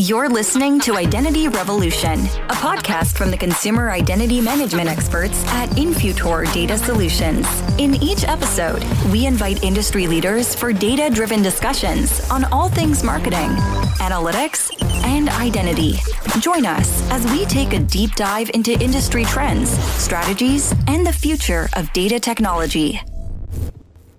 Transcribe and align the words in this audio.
You're 0.00 0.28
listening 0.28 0.78
to 0.82 0.94
Identity 0.94 1.48
Revolution, 1.48 2.20
a 2.20 2.54
podcast 2.54 3.18
from 3.18 3.32
the 3.32 3.36
consumer 3.36 3.90
identity 3.90 4.40
management 4.40 4.88
experts 4.88 5.44
at 5.46 5.68
Infutor 5.70 6.50
Data 6.54 6.78
Solutions. 6.78 7.44
In 7.78 7.96
each 8.00 8.22
episode, 8.22 8.84
we 9.10 9.26
invite 9.26 9.64
industry 9.64 10.06
leaders 10.06 10.54
for 10.54 10.72
data 10.72 11.12
driven 11.12 11.42
discussions 11.42 12.30
on 12.30 12.44
all 12.52 12.68
things 12.68 13.02
marketing, 13.02 13.50
analytics, 13.98 14.70
and 15.02 15.30
identity. 15.30 15.94
Join 16.38 16.64
us 16.64 17.02
as 17.10 17.26
we 17.32 17.44
take 17.46 17.72
a 17.72 17.80
deep 17.80 18.14
dive 18.14 18.50
into 18.50 18.80
industry 18.80 19.24
trends, 19.24 19.70
strategies, 20.00 20.72
and 20.86 21.04
the 21.04 21.12
future 21.12 21.68
of 21.72 21.92
data 21.92 22.20
technology. 22.20 23.00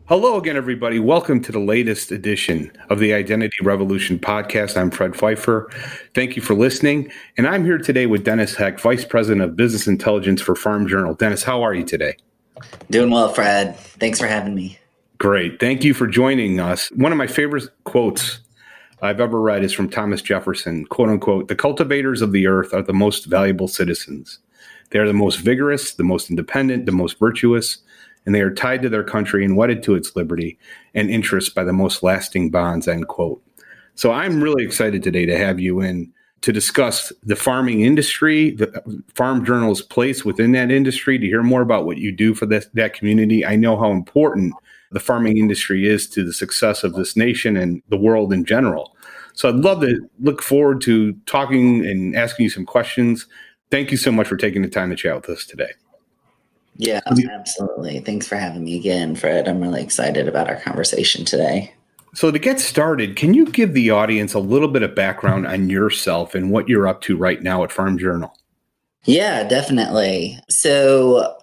Hello 0.10 0.38
again, 0.40 0.58
everybody. 0.58 0.98
Welcome 0.98 1.40
to 1.44 1.52
the 1.52 1.60
latest 1.60 2.12
edition 2.12 2.72
of 2.90 2.98
the 2.98 3.14
Identity 3.14 3.58
Revolution 3.62 4.18
podcast. 4.18 4.76
I'm 4.76 4.90
Fred 4.90 5.16
Pfeiffer. 5.16 5.70
Thank 6.16 6.36
you 6.36 6.42
for 6.42 6.56
listening. 6.56 7.12
And 7.38 7.46
I'm 7.46 7.64
here 7.64 7.78
today 7.78 8.08
with 8.08 8.24
Dennis 8.24 8.56
Hecht, 8.56 8.82
Vice 8.82 9.06
President 9.06 9.44
of 9.44 9.56
Business 9.56 9.86
Intelligence 9.86 10.42
for 10.42 10.56
Farm 10.56 10.88
Journal. 10.88 11.14
Dennis, 11.14 11.44
how 11.44 11.62
are 11.62 11.76
you 11.76 11.84
today? 11.84 12.18
Doing 12.90 13.12
well, 13.12 13.30
Fred. 13.32 13.78
Thanks 13.78 14.20
for 14.20 14.26
having 14.26 14.56
me. 14.56 14.80
Great. 15.20 15.60
Thank 15.60 15.84
you 15.84 15.94
for 15.94 16.08
joining 16.08 16.60
us. 16.60 16.88
One 16.94 17.12
of 17.12 17.20
my 17.20 17.28
favorite 17.28 17.66
quotes 17.84 18.40
I've 19.04 19.22
ever 19.22 19.40
read 19.40 19.64
is 19.64 19.74
from 19.74 19.92
Thomas 19.92 20.24
Jefferson, 20.24 20.86
quote 20.86 21.10
unquote, 21.10 21.50
the 21.50 21.56
cultivators 21.56 22.24
of 22.24 22.32
the 22.32 22.48
earth 22.48 22.74
are 22.74 22.82
the 22.82 22.94
most 22.94 23.26
valuable 23.26 23.68
citizens. 23.68 24.40
They 24.90 24.98
are 24.98 25.06
the 25.06 25.14
most 25.14 25.36
vigorous, 25.36 25.94
the 25.94 26.04
most 26.04 26.32
independent, 26.32 26.88
the 26.88 26.92
most 26.92 27.20
virtuous, 27.20 27.78
and 28.26 28.36
they 28.36 28.42
are 28.42 28.54
tied 28.54 28.82
to 28.82 28.90
their 28.90 29.04
country 29.04 29.44
and 29.44 29.58
wedded 29.58 29.84
to 29.84 29.96
its 29.96 30.16
liberty 30.16 30.58
and 30.94 31.10
interests 31.10 31.50
by 31.50 31.64
the 31.64 31.74
most 31.74 32.04
lasting 32.04 32.52
bonds, 32.52 32.88
end 32.88 33.08
quote. 33.08 33.42
So 33.96 34.12
I'm 34.12 34.42
really 34.42 34.64
excited 34.64 35.04
today 35.04 35.26
to 35.26 35.38
have 35.38 35.60
you 35.60 35.82
in 35.82 36.12
to 36.42 36.54
discuss 36.54 37.12
the 37.24 37.36
farming 37.36 37.82
industry, 37.82 38.52
the 38.52 39.04
Farm 39.14 39.44
Journal's 39.44 39.82
place 39.82 40.24
within 40.24 40.54
that 40.54 40.72
industry, 40.72 41.18
to 41.18 41.26
hear 41.26 41.44
more 41.44 41.62
about 41.62 41.86
what 41.86 41.98
you 41.98 42.12
do 42.12 42.34
for 42.34 42.46
this, 42.46 42.68
that 42.74 42.94
community. 42.94 43.46
I 43.46 43.58
know 43.58 43.78
how 43.78 43.92
important 43.92 44.54
the 44.92 45.02
farming 45.02 45.38
industry 45.38 45.88
is 45.88 46.08
to 46.10 46.24
the 46.24 46.34
success 46.34 46.84
of 46.84 46.94
this 46.94 47.16
nation 47.16 47.58
and 47.58 47.84
the 47.90 47.98
world 47.98 48.32
in 48.32 48.46
general. 48.46 48.96
So 49.34 49.50
I'd 49.50 49.56
love 49.56 49.82
to 49.82 50.10
look 50.20 50.42
forward 50.42 50.82
to 50.82 51.14
talking 51.26 51.86
and 51.86 52.16
asking 52.16 52.46
you 52.46 52.50
some 52.50 52.66
questions. 52.66 53.28
Thank 53.70 53.92
you 53.92 53.98
so 53.98 54.12
much 54.12 54.28
for 54.28 54.38
taking 54.38 54.62
the 54.62 54.70
time 54.70 54.90
to 54.90 54.96
chat 54.96 55.16
with 55.16 55.30
us 55.30 55.46
today. 55.46 55.72
Yeah, 56.80 57.02
absolutely. 57.10 58.00
Thanks 58.00 58.26
for 58.26 58.38
having 58.38 58.64
me 58.64 58.78
again, 58.78 59.14
Fred. 59.14 59.50
I'm 59.50 59.60
really 59.60 59.84
excited 59.84 60.30
about 60.30 60.48
our 60.48 60.56
conversation 60.56 61.26
today. 61.26 61.74
So, 62.14 62.32
to 62.32 62.40
get 62.40 62.62
started, 62.62 63.18
can 63.18 63.34
you 63.34 63.48
give 63.48 63.74
the 63.74 63.90
audience 63.92 64.34
a 64.34 64.40
little 64.40 64.70
bit 64.70 64.82
of 64.82 64.96
background 64.96 65.46
on 65.46 65.70
yourself 65.70 66.36
and 66.36 66.52
what 66.52 66.70
you're 66.70 66.88
up 66.88 67.02
to 67.02 67.18
right 67.18 67.44
now 67.44 67.66
at 67.66 67.74
Farm 67.74 67.98
Journal? 67.98 68.34
Yeah, 69.04 69.44
definitely. 69.44 70.40
So, 70.48 71.38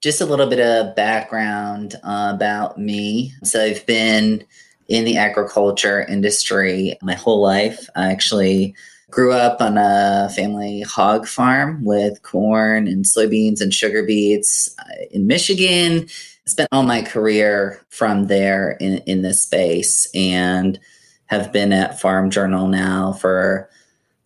just 0.00 0.20
a 0.20 0.26
little 0.26 0.48
bit 0.48 0.58
of 0.60 0.96
background 0.96 1.94
uh, 2.02 2.32
about 2.34 2.76
me. 2.76 3.32
So, 3.44 3.62
I've 3.62 3.86
been 3.86 4.44
in 4.88 5.04
the 5.04 5.16
agriculture 5.16 6.04
industry 6.06 6.98
my 7.00 7.14
whole 7.14 7.40
life. 7.40 7.88
I 7.94 8.10
actually 8.10 8.74
Grew 9.10 9.32
up 9.32 9.60
on 9.60 9.76
a 9.76 10.30
family 10.34 10.82
hog 10.82 11.26
farm 11.26 11.84
with 11.84 12.22
corn 12.22 12.86
and 12.86 13.04
soybeans 13.04 13.60
and 13.60 13.74
sugar 13.74 14.04
beets 14.04 14.74
uh, 14.78 15.04
in 15.10 15.26
Michigan. 15.26 16.06
Spent 16.46 16.68
all 16.72 16.82
my 16.82 17.02
career 17.02 17.84
from 17.88 18.26
there 18.26 18.72
in, 18.80 18.98
in 19.06 19.22
this 19.22 19.42
space 19.42 20.08
and 20.14 20.78
have 21.26 21.52
been 21.52 21.72
at 21.72 22.00
Farm 22.00 22.30
Journal 22.30 22.66
now 22.66 23.12
for 23.12 23.68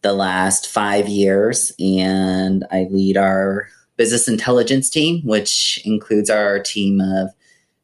the 0.02 0.12
last 0.12 0.68
five 0.68 1.08
years. 1.08 1.72
And 1.78 2.64
I 2.70 2.86
lead 2.90 3.16
our 3.16 3.68
business 3.96 4.28
intelligence 4.28 4.90
team, 4.90 5.22
which 5.24 5.80
includes 5.84 6.30
our 6.30 6.58
team 6.60 7.00
of 7.00 7.30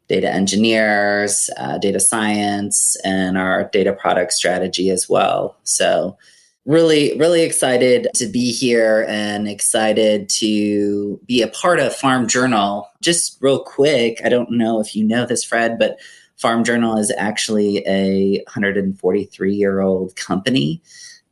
data 0.09 0.29
engineers, 0.29 1.49
uh, 1.57 1.79
data 1.79 2.01
science, 2.01 2.97
and 3.05 3.39
our 3.39 3.65
data 3.73 3.93
product 3.93 4.33
strategy 4.33 4.91
as 4.91 5.09
well. 5.09 5.57
So 5.63 6.19
really, 6.67 7.17
really 7.19 7.43
excited 7.43 8.09
to 8.15 8.27
be 8.27 8.53
here 8.53 9.07
and 9.09 9.49
excited 9.49 10.29
to 10.29 11.21
be 11.27 11.43
a 11.43 11.49
part 11.49 11.81
of 11.81 11.95
Farm 11.95 12.29
Journal. 12.29 12.89
Just 13.01 13.39
real 13.41 13.63
quick, 13.63 14.21
I 14.25 14.29
don't 14.29 14.51
know 14.51 14.81
if 14.81 14.95
you 14.95 15.05
know 15.05 15.27
this, 15.27 15.45
Fred, 15.45 15.79
but 15.79 15.99
Farm 16.37 16.65
Journal 16.65 16.97
is 16.97 17.13
actually 17.17 17.85
a 17.87 18.43
143 18.47 19.55
year 19.55 19.81
old 19.81 20.17
company 20.17 20.83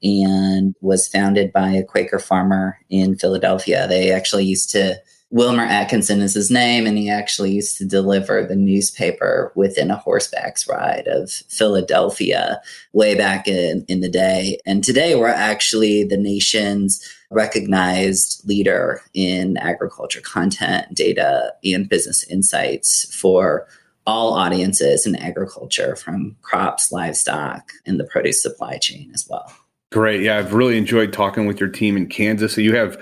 and 0.02 0.74
was 0.80 1.08
founded 1.08 1.52
by 1.52 1.70
a 1.70 1.84
Quaker 1.84 2.18
farmer 2.18 2.78
in 2.88 3.16
Philadelphia. 3.16 3.86
They 3.88 4.12
actually 4.12 4.44
used 4.44 4.70
to 4.70 4.96
Wilmer 5.30 5.64
Atkinson 5.64 6.22
is 6.22 6.32
his 6.32 6.50
name, 6.50 6.86
and 6.86 6.96
he 6.96 7.10
actually 7.10 7.52
used 7.52 7.76
to 7.76 7.84
deliver 7.84 8.46
the 8.46 8.56
newspaper 8.56 9.52
within 9.54 9.90
a 9.90 9.96
horseback's 9.96 10.66
ride 10.66 11.06
of 11.06 11.30
Philadelphia 11.30 12.62
way 12.94 13.14
back 13.14 13.46
in, 13.46 13.84
in 13.88 14.00
the 14.00 14.08
day. 14.08 14.58
And 14.64 14.82
today 14.82 15.16
we're 15.16 15.28
actually 15.28 16.04
the 16.04 16.16
nation's 16.16 17.06
recognized 17.30 18.48
leader 18.48 19.02
in 19.12 19.58
agriculture 19.58 20.22
content, 20.22 20.94
data, 20.94 21.52
and 21.62 21.88
business 21.88 22.24
insights 22.24 23.14
for 23.14 23.66
all 24.06 24.32
audiences 24.32 25.06
in 25.06 25.14
agriculture 25.16 25.94
from 25.94 26.34
crops, 26.40 26.90
livestock, 26.90 27.70
and 27.84 28.00
the 28.00 28.04
produce 28.04 28.42
supply 28.42 28.78
chain 28.78 29.10
as 29.12 29.26
well. 29.28 29.52
Great. 29.92 30.22
Yeah, 30.22 30.38
I've 30.38 30.54
really 30.54 30.78
enjoyed 30.78 31.12
talking 31.12 31.46
with 31.46 31.60
your 31.60 31.68
team 31.68 31.98
in 31.98 32.06
Kansas. 32.06 32.54
So 32.54 32.62
you 32.62 32.74
have 32.74 32.98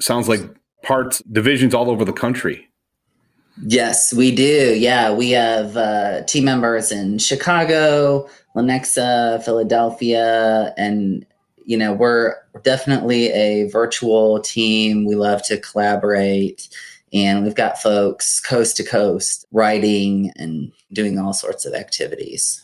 sounds 0.00 0.30
like 0.30 0.40
parts, 0.88 1.22
divisions 1.30 1.74
all 1.74 1.90
over 1.90 2.04
the 2.04 2.14
country. 2.14 2.66
Yes, 3.66 4.12
we 4.12 4.34
do. 4.34 4.74
Yeah, 4.74 5.12
we 5.12 5.30
have 5.32 5.76
uh, 5.76 6.22
team 6.22 6.44
members 6.44 6.90
in 6.90 7.18
Chicago, 7.18 8.28
Lenexa, 8.56 9.44
Philadelphia, 9.44 10.72
and 10.78 11.26
you 11.66 11.76
know 11.76 11.92
we're 11.92 12.36
definitely 12.62 13.30
a 13.32 13.68
virtual 13.68 14.40
team. 14.40 15.04
We 15.04 15.14
love 15.14 15.42
to 15.44 15.58
collaborate, 15.58 16.68
and 17.12 17.44
we've 17.44 17.54
got 17.54 17.82
folks 17.82 18.40
coast 18.40 18.76
to 18.78 18.84
coast 18.84 19.44
writing 19.52 20.32
and 20.36 20.72
doing 20.92 21.18
all 21.18 21.34
sorts 21.34 21.66
of 21.66 21.74
activities. 21.74 22.62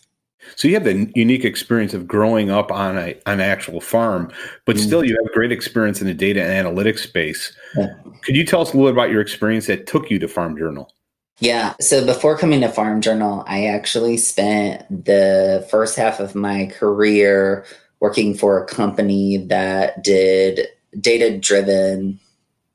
So 0.56 0.68
you 0.68 0.74
have 0.74 0.84
the 0.84 1.10
unique 1.14 1.44
experience 1.44 1.94
of 1.94 2.06
growing 2.06 2.50
up 2.50 2.70
on 2.70 2.96
a 2.96 3.14
on 3.26 3.34
an 3.34 3.40
actual 3.40 3.80
farm, 3.80 4.30
but 4.64 4.76
mm-hmm. 4.76 4.86
still 4.86 5.04
you 5.04 5.16
have 5.22 5.32
great 5.32 5.52
experience 5.52 6.00
in 6.00 6.06
the 6.06 6.14
data 6.14 6.42
and 6.42 6.66
analytics 6.66 7.00
space. 7.00 7.56
Yeah. 7.76 7.94
Could 8.22 8.36
you 8.36 8.44
tell 8.44 8.60
us 8.60 8.72
a 8.72 8.76
little 8.76 8.90
bit 8.90 8.94
about 8.94 9.10
your 9.10 9.20
experience 9.20 9.66
that 9.66 9.86
took 9.86 10.10
you 10.10 10.18
to 10.18 10.28
Farm 10.28 10.56
Journal? 10.56 10.92
Yeah. 11.40 11.74
So 11.80 12.06
before 12.06 12.38
coming 12.38 12.60
to 12.60 12.68
Farm 12.68 13.00
Journal, 13.00 13.44
I 13.46 13.66
actually 13.66 14.16
spent 14.16 15.04
the 15.04 15.66
first 15.70 15.96
half 15.96 16.20
of 16.20 16.34
my 16.34 16.66
career 16.66 17.66
working 18.00 18.34
for 18.34 18.62
a 18.62 18.66
company 18.66 19.38
that 19.38 20.04
did 20.04 20.68
data 21.00 21.36
driven 21.36 22.20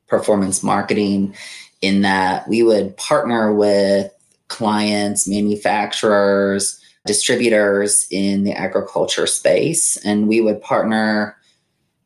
performance 0.08 0.64
marketing 0.64 1.36
in 1.82 2.02
that 2.02 2.48
we 2.50 2.64
would 2.64 2.98
partner 2.98 3.54
with 3.54 4.12
clients, 4.50 5.28
manufacturers, 5.28 6.79
distributors 7.06 8.08
in 8.12 8.44
the 8.44 8.54
agriculture 8.54 9.28
space, 9.28 9.98
and 10.06 10.28
we 10.28 10.42
would 10.42 10.62
partner 10.62 11.36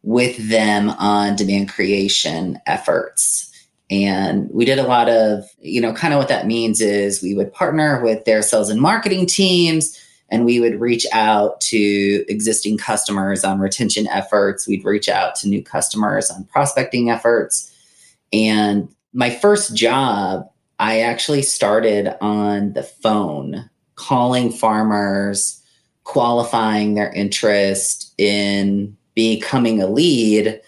with 0.03 0.49
them 0.49 0.89
on 0.91 1.35
demand 1.35 1.69
creation 1.69 2.59
efforts. 2.67 3.49
And 3.89 4.49
we 4.51 4.65
did 4.65 4.79
a 4.79 4.87
lot 4.87 5.09
of, 5.09 5.45
you 5.61 5.79
know, 5.79 5.93
kind 5.93 6.13
of 6.13 6.17
what 6.17 6.27
that 6.27 6.47
means 6.47 6.81
is 6.81 7.21
we 7.21 7.35
would 7.35 7.53
partner 7.53 8.01
with 8.03 8.25
their 8.25 8.41
sales 8.41 8.69
and 8.69 8.81
marketing 8.81 9.25
teams 9.25 9.99
and 10.29 10.45
we 10.45 10.59
would 10.59 10.79
reach 10.79 11.05
out 11.13 11.61
to 11.61 12.25
existing 12.27 12.77
customers 12.77 13.43
on 13.43 13.59
retention 13.59 14.07
efforts. 14.07 14.67
We'd 14.67 14.83
reach 14.83 15.07
out 15.07 15.35
to 15.35 15.47
new 15.47 15.63
customers 15.63 16.31
on 16.31 16.45
prospecting 16.45 17.09
efforts. 17.09 17.71
And 18.31 18.89
my 19.13 19.29
first 19.29 19.75
job, 19.75 20.49
I 20.79 21.01
actually 21.01 21.43
started 21.43 22.15
on 22.19 22.73
the 22.73 22.83
phone 22.83 23.69
calling 23.95 24.51
farmers, 24.51 25.61
qualifying 26.03 26.95
their 26.95 27.11
interest 27.11 28.13
in 28.17 28.95
becoming 29.15 29.81
a 29.81 29.87
lead, 29.87 30.59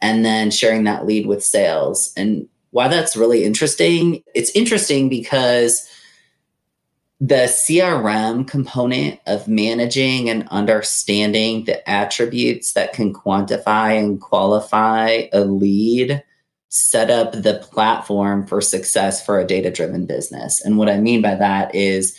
and 0.00 0.24
then 0.24 0.50
sharing 0.50 0.84
that 0.84 1.06
lead 1.06 1.26
with 1.26 1.44
sales. 1.44 2.12
And 2.16 2.48
why 2.70 2.88
that's 2.88 3.16
really 3.16 3.44
interesting, 3.44 4.22
it's 4.34 4.50
interesting 4.50 5.08
because 5.08 5.88
the 7.20 7.46
CRM 7.46 8.48
component 8.48 9.20
of 9.26 9.46
managing 9.46 10.28
and 10.28 10.48
understanding 10.48 11.64
the 11.64 11.88
attributes 11.88 12.72
that 12.72 12.92
can 12.92 13.12
quantify 13.12 13.96
and 13.96 14.20
qualify 14.20 15.28
a 15.32 15.44
lead 15.44 16.24
set 16.70 17.10
up 17.10 17.32
the 17.32 17.64
platform 17.70 18.44
for 18.44 18.60
success 18.60 19.24
for 19.24 19.38
a 19.38 19.46
data 19.46 19.70
driven 19.70 20.04
business. 20.04 20.64
And 20.64 20.78
what 20.78 20.88
I 20.88 20.98
mean 20.98 21.22
by 21.22 21.36
that 21.36 21.72
is 21.74 22.18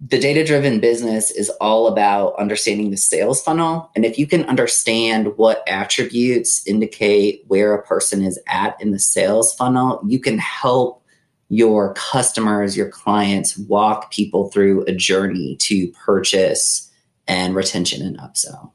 the 0.00 0.18
data 0.18 0.44
driven 0.44 0.80
business 0.80 1.30
is 1.30 1.50
all 1.60 1.86
about 1.86 2.34
understanding 2.38 2.90
the 2.90 2.96
sales 2.96 3.42
funnel. 3.42 3.90
And 3.94 4.04
if 4.04 4.18
you 4.18 4.26
can 4.26 4.44
understand 4.46 5.36
what 5.36 5.62
attributes 5.68 6.66
indicate 6.66 7.44
where 7.48 7.74
a 7.74 7.82
person 7.82 8.24
is 8.24 8.40
at 8.46 8.80
in 8.80 8.92
the 8.92 8.98
sales 8.98 9.54
funnel, 9.54 10.00
you 10.06 10.18
can 10.18 10.38
help 10.38 11.04
your 11.50 11.92
customers, 11.94 12.76
your 12.76 12.88
clients 12.88 13.58
walk 13.58 14.10
people 14.10 14.50
through 14.50 14.84
a 14.84 14.92
journey 14.92 15.56
to 15.56 15.88
purchase 15.92 16.90
and 17.28 17.54
retention 17.54 18.00
and 18.00 18.18
upsell. 18.18 18.70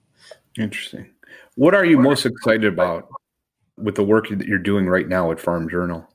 Interesting. 0.59 1.09
What 1.55 1.73
are 1.73 1.85
you 1.85 1.97
most 1.97 2.25
excited 2.25 2.65
about 2.65 3.09
with 3.77 3.95
the 3.95 4.03
work 4.03 4.29
that 4.29 4.45
you're 4.45 4.59
doing 4.59 4.87
right 4.87 5.07
now 5.07 5.31
at 5.31 5.39
Farm 5.39 5.69
Journal? 5.69 6.07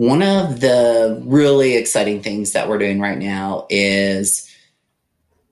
One 0.00 0.22
of 0.22 0.60
the 0.60 1.22
really 1.26 1.76
exciting 1.76 2.22
things 2.22 2.52
that 2.52 2.70
we're 2.70 2.78
doing 2.78 3.00
right 3.00 3.18
now 3.18 3.66
is 3.68 4.50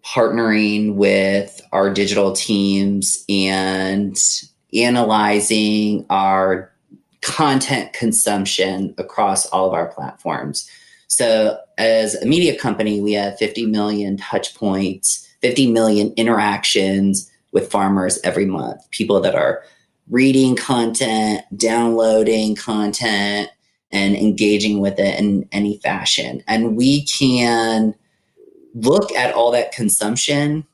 partnering 0.02 0.94
with 0.94 1.60
our 1.70 1.92
digital 1.92 2.32
teams 2.32 3.26
and 3.28 4.16
analyzing 4.72 6.06
our 6.08 6.72
content 7.20 7.92
consumption 7.92 8.94
across 8.96 9.44
all 9.48 9.68
of 9.68 9.74
our 9.74 9.88
platforms. 9.88 10.66
So, 11.08 11.58
as 11.76 12.14
a 12.14 12.24
media 12.24 12.58
company, 12.58 13.02
we 13.02 13.12
have 13.12 13.36
50 13.36 13.66
million 13.66 14.16
touch 14.16 14.54
points, 14.54 15.28
50 15.42 15.70
million 15.72 16.14
interactions 16.16 17.30
with 17.52 17.70
farmers 17.70 18.18
every 18.24 18.46
month. 18.46 18.80
People 18.92 19.20
that 19.20 19.34
are 19.34 19.62
reading 20.08 20.56
content, 20.56 21.42
downloading 21.54 22.56
content, 22.56 23.50
and 23.90 24.16
engaging 24.16 24.80
with 24.80 24.98
it 24.98 25.18
in 25.18 25.48
any 25.52 25.78
fashion. 25.78 26.42
And 26.46 26.76
we 26.76 27.04
can 27.04 27.94
look 28.74 29.12
at 29.12 29.34
all 29.34 29.50
that 29.52 29.72
consumption 29.72 30.66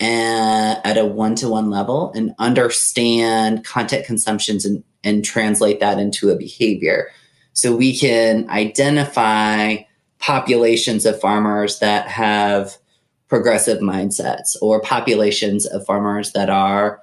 uh, 0.00 0.76
at 0.84 0.98
a 0.98 1.06
one 1.06 1.34
to 1.36 1.48
one 1.48 1.70
level 1.70 2.12
and 2.14 2.34
understand 2.38 3.64
content 3.64 4.04
consumptions 4.04 4.64
and, 4.64 4.84
and 5.04 5.24
translate 5.24 5.80
that 5.80 5.98
into 5.98 6.30
a 6.30 6.36
behavior. 6.36 7.08
So 7.52 7.74
we 7.74 7.96
can 7.96 8.48
identify 8.50 9.76
populations 10.18 11.06
of 11.06 11.20
farmers 11.20 11.78
that 11.78 12.08
have 12.08 12.76
progressive 13.28 13.78
mindsets 13.78 14.56
or 14.60 14.80
populations 14.80 15.66
of 15.66 15.84
farmers 15.86 16.32
that 16.32 16.50
are 16.50 17.00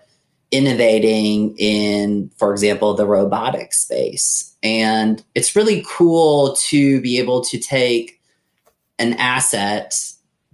innovating 0.53 1.57
in, 1.57 2.29
for 2.37 2.51
example, 2.51 2.93
the 2.93 3.07
robotic 3.07 3.73
space. 3.73 4.55
And 4.61 5.23
it's 5.33 5.55
really 5.55 5.83
cool 5.89 6.55
to 6.67 7.01
be 7.01 7.17
able 7.17 7.43
to 7.45 7.57
take 7.57 8.21
an 8.99 9.13
asset, 9.15 9.99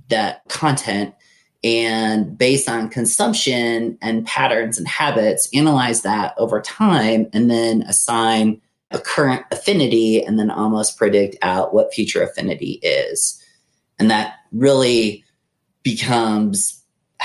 that 0.07 0.47
content, 0.47 1.13
and 1.63 2.37
based 2.37 2.69
on 2.69 2.89
consumption 2.89 3.97
and 4.01 4.25
patterns 4.25 4.77
and 4.77 4.87
habits, 4.87 5.49
analyze 5.53 6.01
that 6.03 6.33
over 6.37 6.61
time 6.61 7.27
and 7.33 7.51
then 7.51 7.81
assign 7.81 8.61
a 8.91 8.99
current 8.99 9.45
affinity 9.51 10.23
and 10.23 10.39
then 10.39 10.49
almost 10.49 10.97
predict 10.97 11.35
out 11.41 11.73
what 11.73 11.93
future 11.93 12.23
affinity 12.23 12.79
is. 12.81 13.43
And 13.99 14.09
that 14.09 14.35
really 14.53 15.25
becomes 15.83 16.78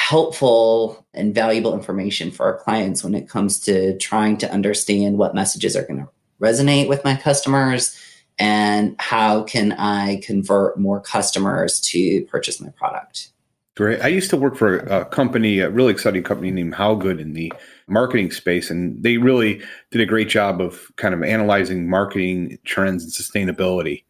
helpful 0.08 1.06
and 1.14 1.34
valuable 1.34 1.72
information 1.72 2.30
for 2.30 2.44
our 2.44 2.58
clients 2.58 3.02
when 3.02 3.14
it 3.14 3.26
comes 3.26 3.58
to 3.58 3.96
trying 3.96 4.36
to 4.36 4.50
understand 4.52 5.16
what 5.16 5.34
messages 5.34 5.74
are 5.74 5.86
going 5.86 5.98
to 5.98 6.08
resonate 6.42 6.88
with 6.88 7.02
my 7.04 7.16
customers 7.16 7.98
and 8.38 8.94
how 8.98 9.42
can 9.44 9.72
I 9.72 10.20
convert 10.22 10.78
more 10.78 11.00
customers 11.00 11.80
to 11.80 12.22
purchase 12.26 12.60
my 12.60 12.68
product. 12.68 13.30
Great. 13.76 14.02
I 14.02 14.08
used 14.08 14.28
to 14.28 14.36
work 14.36 14.56
for 14.56 14.80
a 14.80 15.06
company, 15.06 15.60
a 15.60 15.70
really 15.70 15.92
exciting 15.92 16.22
company 16.22 16.50
named 16.50 16.74
HowGood 16.74 17.18
in 17.18 17.32
the 17.32 17.50
marketing 17.88 18.30
space, 18.30 18.70
and 18.70 19.02
they 19.02 19.16
really 19.16 19.62
did 19.90 20.02
a 20.02 20.06
great 20.06 20.28
job 20.28 20.60
of 20.60 20.92
kind 20.96 21.14
of 21.14 21.22
analyzing 21.22 21.88
marketing 21.88 22.58
trends 22.64 23.04
and 23.04 23.12
sustainability 23.12 24.04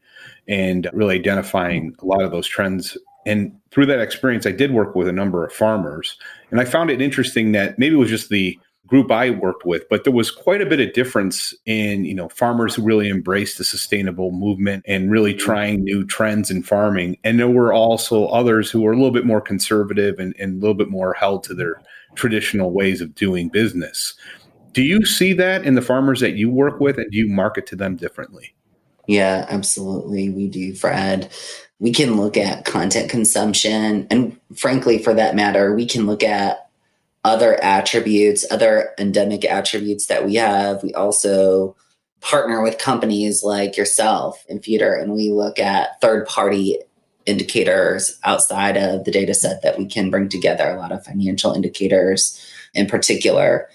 and 0.48 0.90
really 0.92 1.14
identifying 1.14 1.94
a 2.00 2.04
lot 2.04 2.22
of 2.22 2.32
those 2.32 2.48
trends 2.48 2.98
and 3.26 3.52
through 3.70 3.86
that 3.86 4.00
experience, 4.00 4.46
I 4.46 4.52
did 4.52 4.72
work 4.72 4.94
with 4.94 5.08
a 5.08 5.12
number 5.12 5.44
of 5.44 5.52
farmers. 5.52 6.16
And 6.50 6.60
I 6.60 6.64
found 6.64 6.90
it 6.90 7.00
interesting 7.00 7.52
that 7.52 7.78
maybe 7.78 7.94
it 7.94 7.98
was 7.98 8.10
just 8.10 8.28
the 8.28 8.58
group 8.86 9.10
I 9.10 9.30
worked 9.30 9.64
with, 9.64 9.88
but 9.88 10.04
there 10.04 10.12
was 10.12 10.30
quite 10.30 10.60
a 10.60 10.66
bit 10.66 10.80
of 10.80 10.92
difference 10.92 11.54
in, 11.64 12.04
you 12.04 12.14
know, 12.14 12.28
farmers 12.28 12.74
who 12.74 12.82
really 12.82 13.08
embraced 13.08 13.56
the 13.58 13.64
sustainable 13.64 14.30
movement 14.30 14.84
and 14.86 15.10
really 15.10 15.32
mm-hmm. 15.32 15.44
trying 15.44 15.84
new 15.84 16.04
trends 16.04 16.50
in 16.50 16.62
farming. 16.62 17.16
And 17.24 17.38
there 17.38 17.48
were 17.48 17.72
also 17.72 18.26
others 18.26 18.70
who 18.70 18.82
were 18.82 18.92
a 18.92 18.96
little 18.96 19.10
bit 19.10 19.24
more 19.24 19.40
conservative 19.40 20.18
and, 20.18 20.34
and 20.38 20.56
a 20.56 20.60
little 20.60 20.74
bit 20.74 20.90
more 20.90 21.14
held 21.14 21.44
to 21.44 21.54
their 21.54 21.80
traditional 22.14 22.72
ways 22.72 23.00
of 23.00 23.14
doing 23.14 23.48
business. 23.48 24.14
Do 24.72 24.82
you 24.82 25.06
see 25.06 25.32
that 25.34 25.64
in 25.64 25.76
the 25.76 25.82
farmers 25.82 26.20
that 26.20 26.34
you 26.34 26.50
work 26.50 26.78
with 26.80 26.98
and 26.98 27.10
do 27.10 27.16
you 27.16 27.28
market 27.28 27.66
to 27.68 27.76
them 27.76 27.96
differently? 27.96 28.54
Yeah, 29.06 29.46
absolutely. 29.48 30.30
We 30.30 30.48
do, 30.48 30.74
Fred 30.74 31.30
we 31.78 31.92
can 31.92 32.16
look 32.16 32.36
at 32.36 32.64
content 32.64 33.10
consumption 33.10 34.06
and 34.10 34.38
frankly 34.54 34.98
for 34.98 35.12
that 35.14 35.34
matter 35.34 35.74
we 35.74 35.86
can 35.86 36.06
look 36.06 36.22
at 36.22 36.68
other 37.24 37.62
attributes 37.62 38.44
other 38.50 38.90
endemic 38.98 39.44
attributes 39.44 40.06
that 40.06 40.24
we 40.24 40.34
have. 40.34 40.82
We 40.82 40.94
also 40.94 41.76
partner 42.20 42.62
with 42.62 42.78
companies 42.78 43.42
like 43.42 43.76
yourself 43.76 44.44
Infutor 44.50 45.00
and 45.00 45.12
we 45.12 45.30
look 45.30 45.58
at 45.58 46.00
third 46.00 46.26
party 46.26 46.78
indicators 47.26 48.18
outside 48.24 48.76
of 48.76 49.04
the 49.04 49.10
data 49.10 49.34
set 49.34 49.62
that 49.62 49.78
we 49.78 49.86
can 49.86 50.10
bring 50.10 50.28
together 50.28 50.68
a 50.68 50.78
lot 50.78 50.92
of 50.92 51.04
financial 51.04 51.52
indicators 51.52 52.40
in 52.74 52.86
particular. 52.86 53.68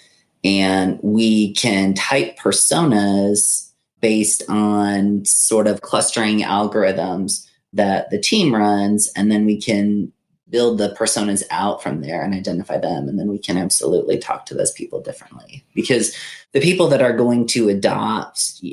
And 0.43 0.99
we 1.01 1.53
can 1.53 1.93
type 1.95 2.37
personas 2.37 3.71
based 4.01 4.43
on 4.47 5.25
sort 5.25 5.67
of 5.67 5.81
clustering 5.81 6.39
algorithms 6.39 7.48
that 7.73 8.09
the 8.09 8.19
team 8.19 8.53
runs 8.53 9.11
and 9.15 9.31
then 9.31 9.45
we 9.45 9.59
can 9.59 10.11
build 10.49 10.79
the 10.79 10.95
personas 10.99 11.43
out 11.51 11.81
from 11.81 12.01
there 12.01 12.23
and 12.23 12.33
identify 12.33 12.77
them 12.77 13.07
and 13.07 13.19
then 13.19 13.27
we 13.27 13.37
can 13.37 13.57
absolutely 13.57 14.17
talk 14.17 14.45
to 14.47 14.55
those 14.55 14.71
people 14.71 14.99
differently. 14.99 15.63
Because 15.75 16.15
the 16.53 16.61
people 16.61 16.87
that 16.87 17.01
are 17.01 17.13
going 17.13 17.45
to 17.47 17.69
adopt 17.69 18.63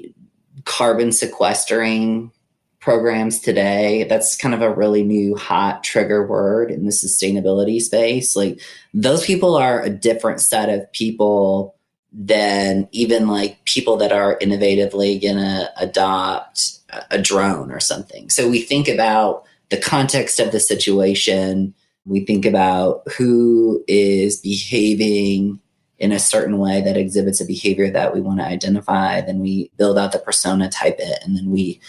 carbon 0.64 1.12
sequestering 1.12 2.32
programs 2.80 3.40
today 3.40 4.04
that's 4.04 4.36
kind 4.36 4.54
of 4.54 4.62
a 4.62 4.72
really 4.72 5.02
new 5.02 5.34
hot 5.34 5.82
trigger 5.82 6.26
word 6.26 6.70
in 6.70 6.84
the 6.84 6.92
sustainability 6.92 7.80
space. 7.80 8.36
Like 8.36 8.60
those 8.94 9.26
people 9.26 9.56
are 9.56 9.82
a 9.82 9.90
different 9.90 10.40
set 10.40 10.68
of 10.68 10.90
people 10.92 11.75
than 12.18 12.88
even 12.92 13.28
like 13.28 13.62
people 13.66 13.98
that 13.98 14.10
are 14.10 14.38
innovatively 14.38 15.20
going 15.20 15.36
to 15.36 15.70
adopt 15.76 16.78
a 17.10 17.20
drone 17.20 17.70
or 17.70 17.78
something. 17.78 18.30
So 18.30 18.48
we 18.48 18.62
think 18.62 18.88
about 18.88 19.44
the 19.68 19.76
context 19.76 20.40
of 20.40 20.50
the 20.50 20.60
situation. 20.60 21.74
We 22.06 22.24
think 22.24 22.46
about 22.46 23.02
who 23.12 23.84
is 23.86 24.40
behaving 24.40 25.60
in 25.98 26.12
a 26.12 26.18
certain 26.18 26.56
way 26.56 26.80
that 26.80 26.96
exhibits 26.96 27.40
a 27.40 27.44
behavior 27.44 27.90
that 27.90 28.14
we 28.14 28.22
want 28.22 28.40
to 28.40 28.46
identify. 28.46 29.20
Then 29.20 29.40
we 29.40 29.70
build 29.76 29.98
out 29.98 30.12
the 30.12 30.18
persona, 30.18 30.70
type 30.70 30.96
it, 30.98 31.18
and 31.22 31.36
then 31.36 31.50
we 31.50 31.80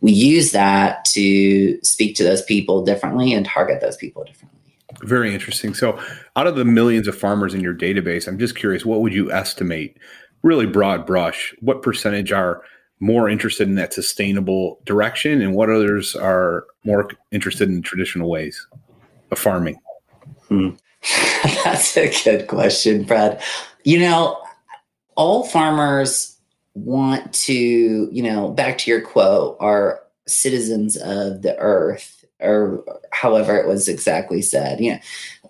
we 0.00 0.12
use 0.12 0.52
that 0.52 1.04
to 1.06 1.82
speak 1.82 2.16
to 2.16 2.22
those 2.22 2.42
people 2.42 2.84
differently 2.84 3.32
and 3.32 3.46
target 3.46 3.80
those 3.80 3.96
people 3.96 4.24
differently. 4.24 4.55
Very 5.02 5.34
interesting. 5.34 5.74
So, 5.74 6.00
out 6.36 6.46
of 6.46 6.56
the 6.56 6.64
millions 6.64 7.06
of 7.06 7.18
farmers 7.18 7.54
in 7.54 7.60
your 7.60 7.74
database, 7.74 8.26
I'm 8.26 8.38
just 8.38 8.56
curious, 8.56 8.84
what 8.84 9.00
would 9.02 9.12
you 9.12 9.30
estimate, 9.30 9.98
really 10.42 10.66
broad 10.66 11.06
brush, 11.06 11.54
what 11.60 11.82
percentage 11.82 12.32
are 12.32 12.62
more 12.98 13.28
interested 13.28 13.68
in 13.68 13.74
that 13.74 13.92
sustainable 13.92 14.80
direction 14.84 15.42
and 15.42 15.54
what 15.54 15.68
others 15.68 16.16
are 16.16 16.66
more 16.84 17.10
interested 17.30 17.68
in 17.68 17.82
traditional 17.82 18.30
ways 18.30 18.66
of 19.30 19.38
farming? 19.38 19.78
Hmm. 20.48 20.70
That's 21.64 21.96
a 21.96 22.10
good 22.24 22.48
question, 22.48 23.04
Brad. 23.04 23.42
You 23.84 24.00
know, 24.00 24.40
all 25.14 25.44
farmers 25.44 26.36
want 26.74 27.32
to, 27.32 27.54
you 27.54 28.22
know, 28.22 28.50
back 28.50 28.78
to 28.78 28.90
your 28.90 29.00
quote, 29.00 29.56
are 29.60 30.00
citizens 30.26 30.96
of 30.96 31.42
the 31.42 31.56
earth 31.58 32.15
or 32.40 32.84
however 33.12 33.56
it 33.56 33.66
was 33.66 33.88
exactly 33.88 34.42
said. 34.42 34.80
You 34.80 34.92
know, 34.92 34.98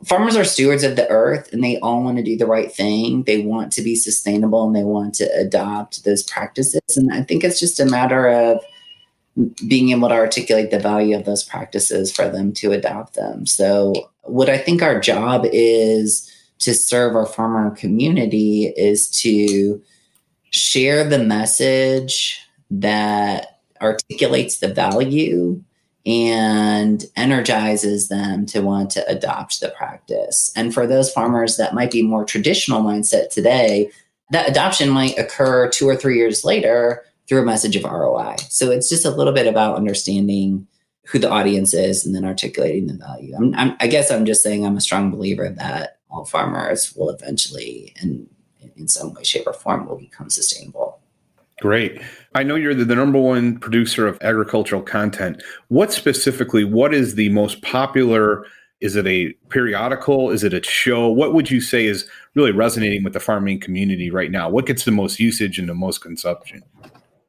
farmers 0.04 0.36
are 0.36 0.44
stewards 0.44 0.84
of 0.84 0.96
the 0.96 1.08
earth 1.08 1.52
and 1.52 1.62
they 1.62 1.78
all 1.80 2.02
want 2.02 2.16
to 2.18 2.22
do 2.22 2.36
the 2.36 2.46
right 2.46 2.72
thing. 2.72 3.24
They 3.24 3.38
want 3.38 3.72
to 3.72 3.82
be 3.82 3.96
sustainable 3.96 4.66
and 4.66 4.76
they 4.76 4.84
want 4.84 5.14
to 5.16 5.24
adopt 5.36 6.04
those 6.04 6.22
practices. 6.22 6.80
And 6.96 7.12
I 7.12 7.22
think 7.22 7.44
it's 7.44 7.60
just 7.60 7.80
a 7.80 7.86
matter 7.86 8.28
of 8.28 8.60
being 9.68 9.90
able 9.90 10.08
to 10.08 10.14
articulate 10.14 10.70
the 10.70 10.78
value 10.78 11.16
of 11.16 11.24
those 11.24 11.44
practices 11.44 12.10
for 12.10 12.28
them 12.28 12.52
to 12.54 12.72
adopt 12.72 13.14
them. 13.14 13.46
So, 13.46 14.10
what 14.22 14.48
I 14.48 14.58
think 14.58 14.82
our 14.82 14.98
job 14.98 15.46
is 15.52 16.32
to 16.58 16.74
serve 16.74 17.14
our 17.14 17.26
farmer 17.26 17.70
community 17.76 18.72
is 18.76 19.10
to 19.22 19.80
share 20.50 21.04
the 21.04 21.18
message 21.18 22.40
that 22.70 23.60
articulates 23.80 24.58
the 24.58 24.72
value 24.72 25.62
and 26.06 27.04
energizes 27.16 28.08
them 28.08 28.46
to 28.46 28.60
want 28.60 28.90
to 28.90 29.06
adopt 29.08 29.60
the 29.60 29.70
practice. 29.70 30.52
And 30.54 30.72
for 30.72 30.86
those 30.86 31.12
farmers 31.12 31.56
that 31.56 31.74
might 31.74 31.90
be 31.90 32.02
more 32.02 32.24
traditional 32.24 32.82
mindset 32.82 33.30
today, 33.30 33.90
that 34.30 34.48
adoption 34.48 34.88
might 34.88 35.18
occur 35.18 35.68
two 35.68 35.88
or 35.88 35.96
three 35.96 36.16
years 36.16 36.44
later 36.44 37.04
through 37.28 37.42
a 37.42 37.46
message 37.46 37.74
of 37.74 37.84
ROI. 37.84 38.36
So 38.48 38.70
it's 38.70 38.88
just 38.88 39.04
a 39.04 39.10
little 39.10 39.32
bit 39.32 39.48
about 39.48 39.76
understanding 39.76 40.68
who 41.06 41.18
the 41.18 41.30
audience 41.30 41.74
is 41.74 42.06
and 42.06 42.14
then 42.14 42.24
articulating 42.24 42.86
the 42.86 42.94
value. 42.94 43.34
I'm, 43.36 43.54
I'm, 43.54 43.76
i 43.80 43.86
guess 43.86 44.10
I'm 44.10 44.26
just 44.26 44.42
saying 44.42 44.64
I'm 44.64 44.76
a 44.76 44.80
strong 44.80 45.10
believer 45.10 45.48
that 45.48 45.98
all 46.10 46.24
farmers 46.24 46.94
will 46.94 47.10
eventually, 47.10 47.94
in, 48.00 48.28
in 48.76 48.88
some 48.88 49.12
way, 49.12 49.22
shape, 49.22 49.46
or 49.46 49.52
form, 49.52 49.86
will 49.86 49.98
become 49.98 50.30
sustainable. 50.30 50.95
Great. 51.66 52.00
I 52.36 52.44
know 52.44 52.54
you're 52.54 52.76
the, 52.76 52.84
the, 52.84 52.94
number 52.94 53.18
one 53.18 53.58
producer 53.58 54.06
of 54.06 54.18
agricultural 54.20 54.82
content. 54.82 55.42
What 55.66 55.92
specifically, 55.92 56.62
what 56.62 56.94
is 56.94 57.16
the 57.16 57.28
most 57.30 57.60
popular? 57.62 58.46
Is 58.80 58.94
it 58.94 59.04
a 59.04 59.32
periodical? 59.48 60.30
Is 60.30 60.44
it 60.44 60.54
a 60.54 60.62
show? 60.62 61.08
What 61.08 61.34
would 61.34 61.50
you 61.50 61.60
say 61.60 61.86
is 61.86 62.08
really 62.36 62.52
resonating 62.52 63.02
with 63.02 63.14
the 63.14 63.18
farming 63.18 63.58
community 63.58 64.12
right 64.12 64.30
now? 64.30 64.48
What 64.48 64.66
gets 64.66 64.84
the 64.84 64.92
most 64.92 65.18
usage 65.18 65.58
and 65.58 65.68
the 65.68 65.74
most 65.74 66.02
consumption? 66.02 66.62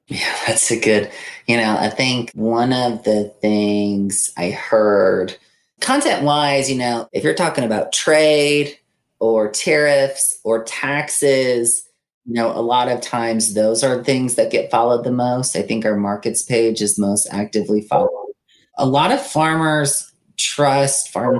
Yeah, 0.05 0.35
that's 0.45 0.69
a 0.69 0.79
good, 0.79 1.11
you 1.47 1.57
know, 1.57 1.75
I 1.75 1.89
think 1.89 2.29
one 2.35 2.73
of 2.73 3.05
the 3.05 3.33
things 3.41 4.31
I 4.37 4.51
heard 4.51 5.35
content 5.81 6.21
wise, 6.21 6.69
you 6.69 6.77
know, 6.77 7.09
if 7.11 7.23
you're 7.23 7.33
talking 7.33 7.63
about 7.63 7.91
trade 7.91 8.77
or 9.17 9.49
tariffs 9.49 10.39
or 10.43 10.63
taxes, 10.63 11.86
you 12.27 12.33
know, 12.33 12.51
a 12.51 12.59
lot 12.59 12.89
of 12.89 12.99
times 12.99 13.53
those 13.53 13.83
are 13.83 14.03
things 14.03 14.35
that 14.35 14.51
get 14.51 14.69
followed 14.69 15.05
the 15.05 15.11
most. 15.11 15.55
I 15.55 15.61
think 15.61 15.85
our 15.85 15.95
markets 15.95 16.43
page 16.43 16.81
is 16.81 16.99
most 16.99 17.25
actively 17.31 17.81
followed. 17.81 18.33
A 18.77 18.85
lot 18.85 19.13
of 19.13 19.25
farmers 19.25 20.11
trust 20.35 21.09
farm 21.09 21.39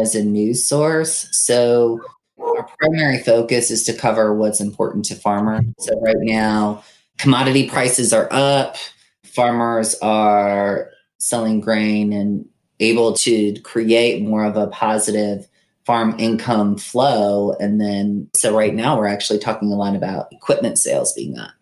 as 0.00 0.16
a 0.16 0.24
news 0.24 0.64
source. 0.64 1.28
So 1.30 2.00
our 2.38 2.68
primary 2.80 3.20
focus 3.22 3.70
is 3.70 3.84
to 3.84 3.92
cover 3.92 4.34
what's 4.34 4.60
important 4.60 5.04
to 5.06 5.14
farmers. 5.14 5.64
So 5.78 5.98
right 6.00 6.16
now, 6.18 6.82
commodity 7.16 7.68
prices 7.68 8.12
are 8.12 8.28
up. 8.32 8.76
Farmers 9.24 9.94
are 10.02 10.90
selling 11.18 11.60
grain 11.60 12.12
and 12.12 12.44
able 12.80 13.14
to 13.14 13.54
create 13.60 14.20
more 14.20 14.44
of 14.44 14.56
a 14.56 14.66
positive 14.66 15.46
farm 15.86 16.14
income 16.18 16.76
flow. 16.76 17.52
And 17.60 17.80
then, 17.80 18.28
so 18.34 18.56
right 18.56 18.74
now 18.74 18.98
we're 18.98 19.06
actually 19.06 19.38
talking 19.38 19.70
a 19.70 19.76
lot 19.76 19.94
about 19.94 20.32
equipment 20.32 20.78
sales 20.78 21.12
being 21.12 21.38
up 21.38 21.52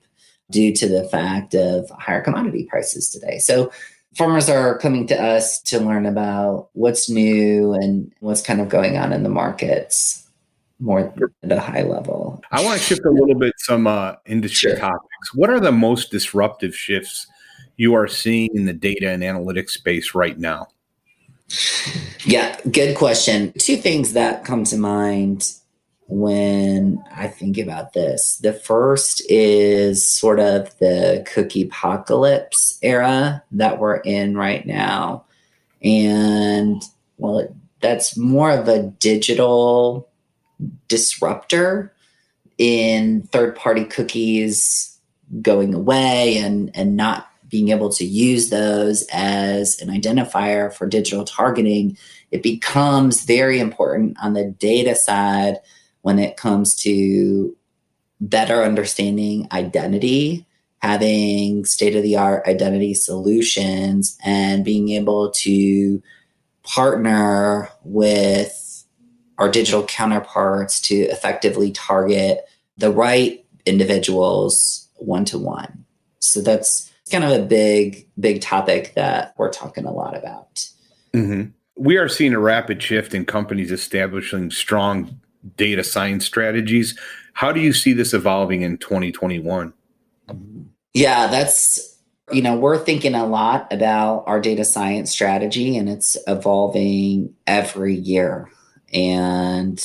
due 0.50 0.72
to 0.74 0.88
the 0.88 1.04
fact 1.08 1.54
of 1.54 1.88
higher 1.90 2.22
commodity 2.22 2.66
prices 2.68 3.08
today. 3.08 3.38
So 3.38 3.72
farmers 4.16 4.48
are 4.48 4.78
coming 4.78 5.06
to 5.08 5.20
us 5.20 5.60
to 5.62 5.80
learn 5.80 6.06
about 6.06 6.68
what's 6.74 7.08
new 7.08 7.72
and 7.72 8.12
what's 8.20 8.42
kind 8.42 8.60
of 8.60 8.68
going 8.68 8.96
on 8.96 9.12
in 9.12 9.22
the 9.22 9.28
markets 9.28 10.22
more 10.82 11.14
at 11.44 11.52
a 11.52 11.60
high 11.60 11.82
level. 11.82 12.42
I 12.50 12.62
want 12.62 12.80
to 12.80 12.84
shift 12.84 13.04
a 13.06 13.10
little 13.10 13.36
bit 13.36 13.54
some 13.58 13.86
uh, 13.86 14.14
industry 14.26 14.72
sure. 14.72 14.78
topics. 14.78 15.34
What 15.34 15.48
are 15.48 15.60
the 15.60 15.72
most 15.72 16.10
disruptive 16.10 16.74
shifts 16.74 17.26
you 17.76 17.94
are 17.94 18.08
seeing 18.08 18.50
in 18.54 18.66
the 18.66 18.72
data 18.72 19.10
and 19.10 19.22
analytics 19.22 19.70
space 19.70 20.14
right 20.14 20.38
now? 20.38 20.68
Yeah, 22.24 22.58
good 22.70 22.96
question. 22.96 23.52
Two 23.58 23.76
things 23.76 24.12
that 24.12 24.44
come 24.44 24.64
to 24.64 24.76
mind 24.76 25.52
when 26.08 27.02
I 27.14 27.28
think 27.28 27.58
about 27.58 27.94
this. 27.94 28.36
The 28.38 28.52
first 28.52 29.22
is 29.28 30.06
sort 30.06 30.40
of 30.40 30.76
the 30.78 31.26
cookie 31.32 31.62
apocalypse 31.62 32.78
era 32.82 33.42
that 33.52 33.78
we're 33.78 33.96
in 33.96 34.36
right 34.36 34.66
now. 34.66 35.24
And 35.82 36.82
well, 37.18 37.54
that's 37.80 38.16
more 38.16 38.50
of 38.50 38.68
a 38.68 38.82
digital 38.82 40.08
disruptor 40.88 41.92
in 42.58 43.22
third 43.22 43.56
party 43.56 43.84
cookies 43.84 44.98
going 45.40 45.74
away 45.74 46.38
and, 46.38 46.70
and 46.74 46.96
not 46.96 47.31
being 47.52 47.68
able 47.68 47.90
to 47.90 48.04
use 48.04 48.48
those 48.48 49.06
as 49.12 49.78
an 49.82 49.88
identifier 49.88 50.72
for 50.72 50.86
digital 50.86 51.22
targeting, 51.22 51.98
it 52.30 52.42
becomes 52.42 53.24
very 53.24 53.60
important 53.60 54.16
on 54.22 54.32
the 54.32 54.46
data 54.58 54.94
side 54.94 55.58
when 56.00 56.18
it 56.18 56.38
comes 56.38 56.74
to 56.74 57.54
better 58.22 58.62
understanding 58.62 59.46
identity, 59.52 60.46
having 60.78 61.66
state 61.66 61.94
of 61.94 62.02
the 62.02 62.16
art 62.16 62.46
identity 62.46 62.94
solutions, 62.94 64.16
and 64.24 64.64
being 64.64 64.88
able 64.88 65.30
to 65.30 66.02
partner 66.62 67.68
with 67.84 68.84
our 69.36 69.50
digital 69.50 69.84
counterparts 69.84 70.80
to 70.80 70.94
effectively 70.94 71.70
target 71.70 72.48
the 72.78 72.90
right 72.90 73.44
individuals 73.66 74.88
one 74.96 75.26
to 75.26 75.38
one. 75.38 75.84
So 76.20 76.40
that's 76.40 76.91
kind 77.10 77.24
of 77.24 77.30
a 77.32 77.44
big, 77.44 78.08
big 78.18 78.40
topic 78.40 78.94
that 78.94 79.34
we're 79.36 79.50
talking 79.50 79.84
a 79.84 79.92
lot 79.92 80.16
about. 80.16 80.66
Mm-hmm. 81.12 81.50
We 81.76 81.96
are 81.96 82.08
seeing 82.08 82.34
a 82.34 82.38
rapid 82.38 82.82
shift 82.82 83.14
in 83.14 83.24
companies 83.24 83.72
establishing 83.72 84.50
strong 84.50 85.20
data 85.56 85.82
science 85.82 86.24
strategies. 86.24 86.98
How 87.34 87.52
do 87.52 87.60
you 87.60 87.72
see 87.72 87.92
this 87.92 88.14
evolving 88.14 88.62
in 88.62 88.78
2021? 88.78 89.72
Yeah, 90.94 91.26
that's, 91.26 91.98
you 92.30 92.42
know, 92.42 92.56
we're 92.56 92.78
thinking 92.78 93.14
a 93.14 93.26
lot 93.26 93.72
about 93.72 94.24
our 94.26 94.40
data 94.40 94.64
science 94.64 95.10
strategy 95.10 95.76
and 95.76 95.88
it's 95.88 96.16
evolving 96.26 97.34
every 97.46 97.94
year. 97.94 98.50
And 98.92 99.80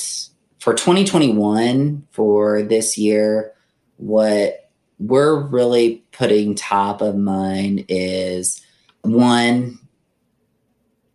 for 0.60 0.74
2021, 0.74 2.06
for 2.10 2.62
this 2.62 2.98
year, 2.98 3.54
what 3.96 4.67
we're 4.98 5.40
really 5.40 6.04
putting 6.12 6.54
top 6.54 7.00
of 7.00 7.16
mind 7.16 7.84
is 7.88 8.60
one 9.02 9.78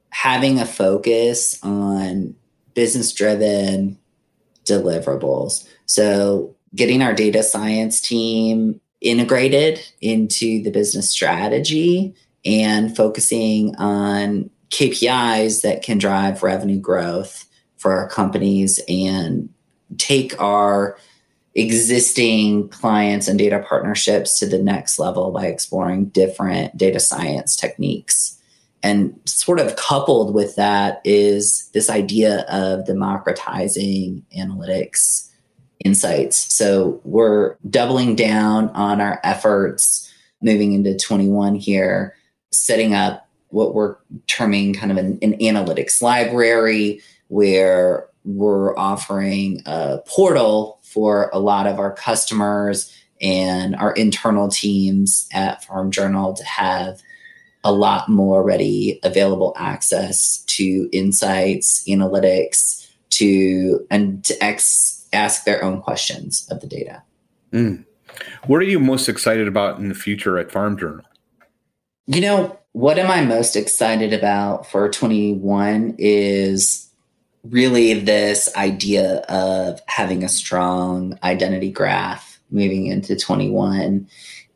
having 0.09 0.59
a 0.59 0.65
focus 0.65 1.59
on 1.63 2.35
business 2.73 3.11
driven 3.11 3.97
deliverables. 4.65 5.67
So 5.85 6.55
getting 6.75 7.01
our 7.01 7.13
data 7.13 7.43
science 7.43 7.99
team 8.01 8.79
integrated 9.01 9.81
into 10.01 10.63
the 10.63 10.71
business 10.71 11.09
strategy 11.09 12.15
and 12.45 12.95
focusing 12.95 13.75
on 13.75 14.49
KPIs 14.69 15.61
that 15.61 15.83
can 15.83 15.97
drive 15.97 16.41
revenue 16.41 16.79
growth 16.79 17.45
for 17.77 17.91
our 17.91 18.07
companies 18.07 18.79
and 18.87 19.49
take 19.97 20.39
our 20.41 20.97
existing 21.55 22.67
clients 22.69 23.27
and 23.27 23.37
data 23.37 23.63
partnerships 23.67 24.39
to 24.39 24.47
the 24.47 24.61
next 24.61 24.97
level 24.97 25.31
by 25.31 25.45
exploring 25.45 26.05
different 26.05 26.75
data 26.75 26.99
science 26.99 27.55
techniques. 27.55 28.39
And 28.81 29.17
sort 29.25 29.59
of 29.59 29.75
coupled 29.75 30.33
with 30.33 30.55
that 30.55 31.01
is 31.05 31.69
this 31.73 31.89
idea 31.89 32.41
of 32.49 32.85
democratizing 32.85 34.25
analytics 34.37 35.29
insights. 35.85 36.53
So 36.53 36.99
we're 37.03 37.55
doubling 37.69 38.15
down 38.15 38.69
on 38.69 38.99
our 38.99 39.19
efforts 39.23 40.11
moving 40.41 40.73
into 40.73 40.97
21 40.97 41.55
here, 41.55 42.15
setting 42.51 42.93
up 42.93 43.27
what 43.49 43.73
we're 43.73 43.95
terming 44.27 44.73
kind 44.73 44.91
of 44.91 44.97
an, 44.97 45.19
an 45.21 45.37
analytics 45.39 46.01
library 46.01 47.01
where 47.27 48.07
we're 48.25 48.77
offering 48.77 49.61
a 49.65 49.99
portal 50.05 50.79
for 50.83 51.29
a 51.33 51.39
lot 51.39 51.67
of 51.67 51.79
our 51.79 51.91
customers 51.93 52.93
and 53.21 53.75
our 53.75 53.93
internal 53.93 54.49
teams 54.49 55.27
at 55.33 55.63
Farm 55.63 55.91
Journal 55.91 56.33
to 56.33 56.43
have 56.43 57.01
a 57.63 57.71
lot 57.71 58.09
more 58.09 58.43
ready 58.43 58.99
available 59.03 59.53
access 59.57 60.43
to 60.47 60.89
insights, 60.91 61.87
analytics, 61.87 62.89
to 63.09 63.85
and 63.89 64.23
to 64.25 64.43
ex, 64.43 65.07
ask 65.13 65.45
their 65.45 65.63
own 65.63 65.81
questions 65.81 66.47
of 66.51 66.59
the 66.61 66.67
data. 66.67 67.01
Mm. 67.51 67.85
What 68.45 68.57
are 68.57 68.65
you 68.65 68.79
most 68.79 69.07
excited 69.07 69.47
about 69.47 69.79
in 69.79 69.89
the 69.89 69.95
future 69.95 70.37
at 70.37 70.51
Farm 70.51 70.77
Journal? 70.77 71.05
You 72.05 72.21
know, 72.21 72.59
what 72.73 72.99
am 72.99 73.09
I 73.09 73.23
most 73.23 73.55
excited 73.55 74.13
about 74.13 74.69
for 74.69 74.89
21 74.89 75.95
is 75.97 76.89
really 77.43 77.93
this 77.93 78.49
idea 78.55 79.17
of 79.29 79.81
having 79.87 80.23
a 80.23 80.29
strong 80.29 81.17
identity 81.23 81.71
graph 81.71 82.39
moving 82.49 82.87
into 82.87 83.15
21. 83.15 84.07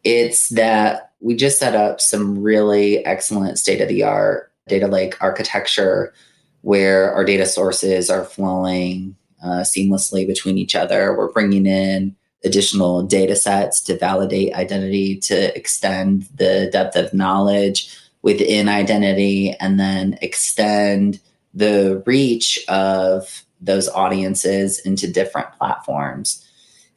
It's 0.03 0.50
that 0.50 1.12
we 1.20 1.36
just 1.36 1.60
set 1.60 1.75
up 1.75 2.00
some 2.00 2.39
really 2.39 3.06
excellent 3.06 3.60
state 3.60 3.82
of 3.82 3.89
the 3.89 4.03
art 4.03 4.51
data 4.67 4.88
lake 4.88 5.22
architecture 5.22 6.13
where 6.62 7.13
our 7.13 7.24
data 7.24 7.46
sources 7.46 8.10
are 8.10 8.24
flowing 8.24 9.15
uh, 9.44 9.62
seamlessly 9.62 10.25
between 10.25 10.58
each 10.58 10.75
other. 10.75 11.15
We're 11.15 11.32
bringing 11.32 11.65
in 11.65 12.15
additional 12.44 13.03
data 13.03 13.36
sets 13.36 13.82
to 13.82 13.98
validate 13.98 14.53
identity, 14.53 15.17
to 15.17 15.56
extend 15.58 16.27
the 16.36 16.70
depth 16.72 16.96
of 16.96 17.13
knowledge 17.13 17.96
within 18.22 18.70
identity 18.70 19.51
and 19.60 19.79
then 19.79 20.17
extend 20.22 21.20
the 21.58 22.04
reach 22.06 22.60
of 22.68 23.44
those 23.60 23.90
audiences 23.90 24.80
into 24.80 25.12
different 25.12 25.52
platforms. 25.54 26.48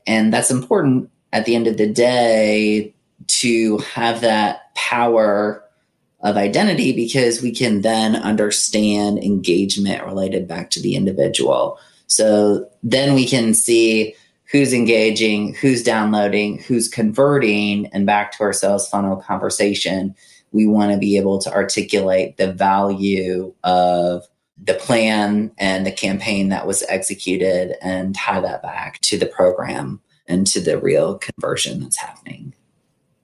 And 0.07 0.33
that's 0.33 0.51
important 0.51 1.11
at 1.33 1.47
the 1.47 1.55
end 1.55 1.67
of 1.67 1.79
the 1.79 1.91
day 1.91 2.95
to 3.27 3.79
have 3.79 4.21
that 4.21 4.75
power 4.75 5.65
of 6.21 6.37
identity 6.37 6.93
because 6.93 7.41
we 7.41 7.53
can 7.53 7.81
then 7.81 8.15
understand 8.15 9.19
engagement 9.19 10.05
related 10.05 10.47
back 10.47 10.69
to 10.71 10.83
the 10.83 10.95
individual. 10.95 11.79
So 12.07 12.69
then 12.83 13.15
we 13.15 13.27
can 13.27 13.55
see 13.55 14.15
who's 14.51 14.75
engaging, 14.75 15.55
who's 15.55 15.83
downloading, 15.83 16.59
who's 16.59 16.89
converting, 16.89 17.87
and 17.95 18.05
back 18.05 18.33
to 18.33 18.43
our 18.43 18.53
sales 18.53 18.89
funnel 18.89 19.17
conversation. 19.17 20.15
We 20.53 20.67
want 20.67 20.93
to 20.93 20.99
be 20.99 21.17
able 21.17 21.39
to 21.39 21.53
articulate 21.53 22.37
the 22.37 22.53
value 22.53 23.55
of 23.65 24.27
the 24.65 24.75
plan 24.75 25.51
and 25.59 25.87
the 25.87 25.93
campaign 25.93 26.49
that 26.51 26.67
was 26.67 26.83
executed 26.89 27.77
and 27.83 28.15
tie 28.15 28.41
that 28.41 28.63
back 28.63 29.01
to 29.01 29.19
the 29.19 29.27
program 29.27 30.01
and 30.27 30.47
to 30.47 30.61
the 30.61 30.79
real 30.79 31.19
conversion 31.19 31.81
that's 31.81 31.97
happening. 31.97 32.55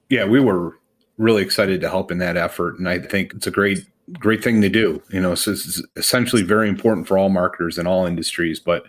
Yeah, 0.09 0.25
we 0.25 0.39
were 0.39 0.77
really 1.17 1.41
excited 1.41 1.81
to 1.81 1.89
help 1.89 2.11
in 2.11 2.17
that 2.19 2.37
effort. 2.37 2.77
And 2.79 2.87
I 2.89 2.99
think 2.99 3.33
it's 3.33 3.47
a 3.47 3.51
great, 3.51 3.85
great 4.13 4.43
thing 4.43 4.61
to 4.61 4.69
do. 4.69 5.01
You 5.09 5.21
know, 5.21 5.35
so 5.35 5.51
it's 5.51 5.81
essentially 5.95 6.43
very 6.43 6.69
important 6.69 7.07
for 7.07 7.17
all 7.17 7.29
marketers 7.29 7.77
in 7.77 7.87
all 7.87 8.05
industries, 8.05 8.59
but 8.59 8.85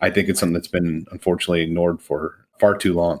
I 0.00 0.10
think 0.10 0.28
it's 0.28 0.40
something 0.40 0.54
that's 0.54 0.68
been 0.68 1.06
unfortunately 1.12 1.62
ignored 1.62 2.00
for 2.00 2.46
far 2.58 2.76
too 2.76 2.94
long. 2.94 3.20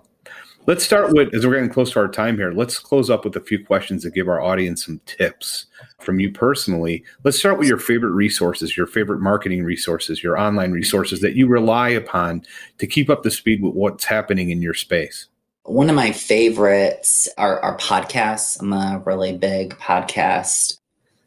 Let's 0.66 0.84
start 0.84 1.12
with, 1.12 1.34
as 1.34 1.46
we're 1.46 1.54
getting 1.54 1.70
close 1.70 1.92
to 1.92 2.00
our 2.00 2.08
time 2.08 2.36
here, 2.36 2.52
let's 2.52 2.78
close 2.78 3.08
up 3.10 3.24
with 3.24 3.34
a 3.34 3.40
few 3.40 3.64
questions 3.64 4.02
that 4.02 4.14
give 4.14 4.28
our 4.28 4.40
audience 4.40 4.84
some 4.84 5.00
tips 5.06 5.66
from 6.02 6.20
you 6.20 6.30
personally. 6.30 7.04
Let's 7.24 7.38
start 7.38 7.58
with 7.58 7.68
your 7.68 7.78
favorite 7.78 8.12
resources, 8.12 8.76
your 8.76 8.86
favorite 8.86 9.20
marketing 9.20 9.64
resources, 9.64 10.22
your 10.22 10.38
online 10.38 10.72
resources 10.72 11.20
that 11.20 11.34
you 11.34 11.46
rely 11.46 11.88
upon 11.90 12.42
to 12.78 12.86
keep 12.86 13.10
up 13.10 13.22
the 13.22 13.30
speed 13.30 13.62
with 13.62 13.74
what's 13.74 14.04
happening 14.04 14.50
in 14.50 14.62
your 14.62 14.74
space. 14.74 15.28
One 15.64 15.90
of 15.90 15.96
my 15.96 16.12
favorites 16.12 17.28
are, 17.36 17.60
are 17.60 17.76
podcasts. 17.76 18.60
I'm 18.60 18.72
a 18.72 19.02
really 19.04 19.36
big 19.36 19.74
podcast 19.74 20.78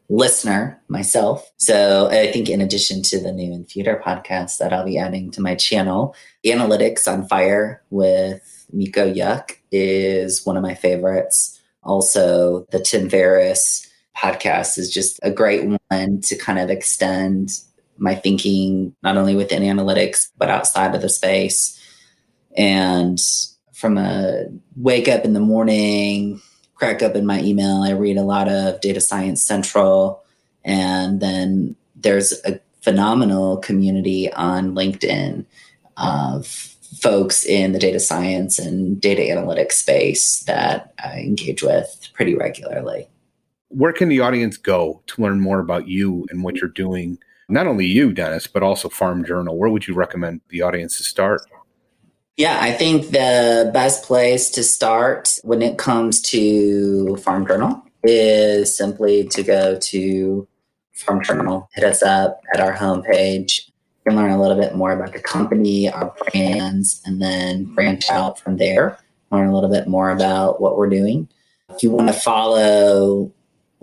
listener 0.10 0.82
myself. 0.90 1.52
So 1.58 2.08
I 2.10 2.32
think 2.32 2.50
in 2.50 2.62
addition 2.62 3.02
to 3.04 3.20
the 3.20 3.32
new 3.32 3.52
Infutor 3.52 4.02
podcast 4.02 4.58
that 4.58 4.74
I'll 4.74 4.86
be 4.86 4.98
adding 4.98 5.32
to 5.32 5.42
my 5.42 5.56
channel, 5.56 6.16
Analytics 6.46 7.12
on 7.12 7.28
Fire 7.28 7.82
with 7.90 8.68
Mico 8.72 9.06
Yuk 9.06 9.60
is 9.72 10.46
one 10.46 10.58
of 10.58 10.64
my 10.64 10.76
favorites. 10.76 11.60
Also, 11.84 12.66
the 12.72 12.80
Tim 12.80 13.10
Ferriss 13.10 13.88
podcast 14.18 14.78
is 14.78 14.92
just 14.92 15.20
a 15.24 15.32
great 15.32 15.66
one 15.90 16.22
to 16.22 16.38
kind 16.38 16.60
of 16.60 16.70
extend 16.70 17.60
my 17.98 18.16
thinking, 18.16 18.96
not 19.04 19.18
only 19.18 19.36
within 19.36 19.64
analytics, 19.64 20.30
but 20.38 20.50
outside 20.50 20.96
of 20.96 21.02
the 21.02 21.10
space. 21.10 21.80
And 22.58 23.20
from 23.74 23.98
a 23.98 24.46
wake 24.76 25.08
up 25.08 25.26
in 25.26 25.34
the 25.34 25.40
morning, 25.40 26.42
crack 26.76 27.02
up 27.02 27.16
in 27.16 27.26
my 27.26 27.42
email, 27.42 27.84
I 27.84 27.92
read 27.92 28.18
a 28.18 28.24
lot 28.24 28.48
of 28.48 28.82
Data 28.82 29.02
Science 29.02 29.44
Central. 29.44 30.24
And 30.64 31.20
then 31.20 31.76
there's 31.96 32.34
a 32.46 32.60
phenomenal 32.82 33.58
community 33.58 34.32
on 34.34 34.76
LinkedIn 34.76 35.46
of 35.98 36.48
folks 37.00 37.46
in 37.46 37.72
the 37.72 37.80
data 37.80 38.00
science 38.00 38.60
and 38.60 39.00
data 39.02 39.22
analytics 39.22 39.74
space 39.74 40.40
that 40.44 40.94
I 41.04 41.20
engage 41.20 41.64
with 41.64 42.10
pretty 42.14 42.36
regularly. 42.36 43.08
Where 43.74 43.92
can 43.92 44.08
the 44.08 44.20
audience 44.20 44.56
go 44.56 45.02
to 45.08 45.22
learn 45.22 45.42
more 45.42 45.60
about 45.60 45.88
you 45.88 46.28
and 46.30 46.44
what 46.44 46.58
you're 46.58 46.70
doing? 46.70 47.18
Not 47.50 47.66
only 47.66 47.86
you, 47.86 48.14
Dennis, 48.14 48.46
but 48.46 48.62
also 48.62 48.88
Farm 48.88 49.26
Journal. 49.26 49.58
Where 49.58 49.70
would 49.70 49.88
you 49.88 49.96
recommend 49.96 50.42
the 50.50 50.62
audience 50.62 50.98
to 50.98 51.04
start? 51.04 51.42
Yeah, 52.38 52.60
I 52.62 52.72
think 52.72 53.10
the 53.10 53.72
best 53.74 54.04
place 54.04 54.52
to 54.52 54.64
start 54.64 55.40
when 55.44 55.64
it 55.64 55.80
comes 55.80 56.22
to 56.22 57.18
Farm 57.18 57.48
Journal 57.48 57.84
is 58.04 58.76
simply 58.76 59.28
to 59.30 59.42
go 59.42 59.80
to 59.80 60.48
Farm 60.94 61.24
Journal, 61.24 61.68
hit 61.74 61.84
us 61.84 62.04
up 62.04 62.42
at 62.54 62.60
our 62.60 62.74
homepage, 62.74 63.68
You 63.68 64.12
can 64.12 64.16
learn 64.16 64.32
a 64.32 64.42
little 64.42 64.58
bit 64.58 64.76
more 64.76 64.92
about 64.92 65.14
the 65.14 65.20
company, 65.20 65.90
our 65.90 66.14
brands, 66.32 67.02
and 67.06 67.20
then 67.20 67.66
branch 67.74 68.10
out 68.10 68.40
from 68.40 68.58
there. 68.58 69.00
Learn 69.32 69.48
a 69.48 69.54
little 69.54 69.70
bit 69.70 69.88
more 69.88 70.12
about 70.12 70.62
what 70.62 70.78
we're 70.78 70.90
doing. 70.90 71.28
If 71.70 71.82
you 71.82 71.90
want 71.90 72.08
to 72.10 72.14
follow 72.14 73.32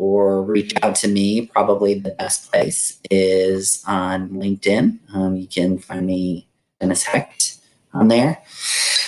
or 0.01 0.43
reach 0.43 0.73
out 0.83 0.95
to 0.95 1.09
me, 1.09 1.47
probably 1.47 1.93
the 1.93 2.13
best 2.13 2.51
place 2.51 2.99
is 3.11 3.85
on 3.87 4.31
LinkedIn. 4.31 4.99
Um, 5.15 5.37
you 5.37 5.47
can 5.47 5.79
find 5.79 6.07
me 6.07 6.49
Dennis 6.81 7.03
Hecht 7.03 7.59
on 7.93 8.09
there. 8.09 8.43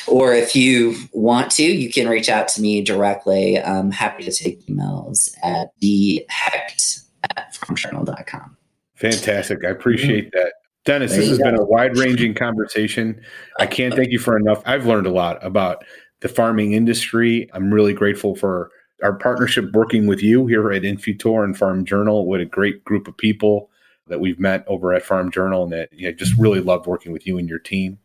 Or 0.06 0.34
if 0.34 0.54
you 0.54 0.94
want 1.12 1.50
to, 1.52 1.62
you 1.62 1.90
can 1.90 2.10
reach 2.10 2.28
out 2.28 2.46
to 2.48 2.60
me 2.60 2.82
directly. 2.82 3.58
I'm 3.58 3.90
happy 3.90 4.22
to 4.24 4.30
take 4.32 4.66
emails 4.66 5.34
at 5.42 5.68
thehecht 5.80 7.04
at 7.36 7.54
farmjournal.com. 7.54 8.56
Fantastic. 8.96 9.64
I 9.64 9.70
appreciate 9.70 10.30
that. 10.32 10.52
Dennis, 10.84 11.16
this 11.16 11.28
has 11.28 11.38
go. 11.38 11.44
been 11.44 11.58
a 11.58 11.64
wide 11.64 11.96
ranging 11.96 12.34
conversation. 12.34 13.18
I 13.58 13.66
can't 13.66 13.94
thank 13.94 14.10
you 14.10 14.18
for 14.18 14.36
enough. 14.36 14.62
I've 14.66 14.84
learned 14.84 15.06
a 15.06 15.12
lot 15.12 15.42
about 15.42 15.84
the 16.20 16.28
farming 16.28 16.72
industry. 16.72 17.48
I'm 17.54 17.72
really 17.72 17.94
grateful 17.94 18.34
for 18.34 18.70
our 19.02 19.14
partnership 19.14 19.72
working 19.72 20.06
with 20.06 20.22
you 20.22 20.46
here 20.46 20.70
at 20.72 20.82
Infutor 20.82 21.44
and 21.44 21.56
Farm 21.56 21.84
Journal. 21.84 22.26
What 22.26 22.40
a 22.40 22.44
great 22.44 22.84
group 22.84 23.08
of 23.08 23.16
people 23.16 23.70
that 24.08 24.20
we've 24.20 24.38
met 24.38 24.64
over 24.66 24.92
at 24.92 25.04
Farm 25.04 25.30
Journal, 25.30 25.64
and 25.64 25.72
that 25.72 25.92
you 25.92 26.08
know, 26.08 26.12
just 26.12 26.36
really 26.38 26.60
love 26.60 26.86
working 26.86 27.12
with 27.12 27.26
you 27.26 27.38
and 27.38 27.48
your 27.48 27.58
team. 27.58 27.98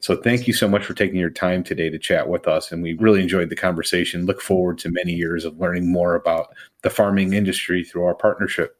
So 0.00 0.16
thank 0.16 0.46
you 0.46 0.54
so 0.54 0.66
much 0.66 0.84
for 0.84 0.94
taking 0.94 1.18
your 1.20 1.30
time 1.30 1.62
today 1.62 1.90
to 1.90 1.98
chat 1.98 2.28
with 2.28 2.48
us. 2.48 2.72
And 2.72 2.82
we 2.82 2.94
really 2.94 3.20
enjoyed 3.20 3.50
the 3.50 3.56
conversation. 3.56 4.24
Look 4.24 4.40
forward 4.40 4.78
to 4.78 4.90
many 4.90 5.12
years 5.12 5.44
of 5.44 5.58
learning 5.60 5.92
more 5.92 6.14
about 6.14 6.54
the 6.82 6.88
farming 6.88 7.34
industry 7.34 7.84
through 7.84 8.04
our 8.04 8.14
partnership. 8.14 8.76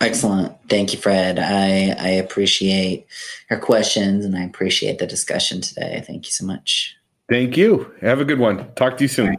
Excellent. 0.00 0.54
Thank 0.68 0.92
you, 0.92 0.98
Fred. 0.98 1.38
I, 1.38 1.96
I 1.98 2.08
appreciate 2.10 3.06
your 3.50 3.58
questions 3.58 4.24
and 4.24 4.36
I 4.36 4.42
appreciate 4.42 4.98
the 4.98 5.06
discussion 5.06 5.60
today. 5.60 6.04
Thank 6.06 6.26
you 6.26 6.32
so 6.32 6.44
much. 6.44 6.94
Thank 7.28 7.56
you. 7.56 7.92
Have 8.02 8.20
a 8.20 8.24
good 8.24 8.38
one. 8.38 8.72
Talk 8.74 8.98
to 8.98 9.04
you 9.04 9.08
soon. 9.08 9.36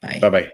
Bye. 0.00 0.18
Bye 0.20 0.30
bye. 0.30 0.52